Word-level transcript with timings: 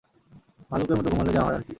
ভাল্লুকের 0.69 0.97
মতো 0.97 1.09
ঘুমালে 1.11 1.31
যা 1.35 1.41
হয় 1.45 1.55
আরকি! 1.55 1.69